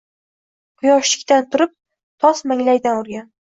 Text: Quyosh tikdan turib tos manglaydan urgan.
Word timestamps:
Quyosh 0.79 1.11
tikdan 1.19 1.47
turib 1.51 1.77
tos 2.27 2.45
manglaydan 2.49 3.03
urgan. 3.07 3.33